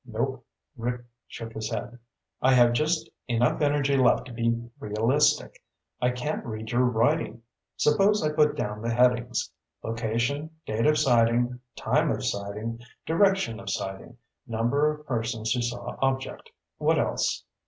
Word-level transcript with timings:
"Nope." 0.03 0.43
Rick 0.77 1.05
shook 1.27 1.53
his 1.53 1.69
head. 1.69 1.99
"I 2.41 2.55
have 2.55 2.73
just 2.73 3.07
enough 3.27 3.61
energy 3.61 3.95
left 3.95 4.25
to 4.25 4.33
be 4.33 4.67
realistic. 4.79 5.61
I 6.01 6.09
can't 6.09 6.43
read 6.43 6.71
your 6.71 6.85
writing. 6.85 7.43
Suppose 7.77 8.23
I 8.23 8.31
put 8.31 8.55
down 8.55 8.81
the 8.81 8.89
headings. 8.89 9.51
Location, 9.83 10.49
date 10.65 10.87
of 10.87 10.97
sighting, 10.97 11.59
time 11.75 12.09
of 12.09 12.25
sighting, 12.25 12.79
direction 13.05 13.59
of 13.59 13.69
sighting, 13.69 14.17
number 14.47 14.89
of 14.89 15.05
persons 15.05 15.51
who 15.51 15.61
saw 15.61 15.95
object. 16.01 16.49
What 16.79 16.97
else?" 16.97 17.43